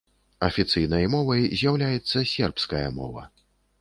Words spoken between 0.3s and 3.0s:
Афіцыйнай мовай з'яўляецца сербская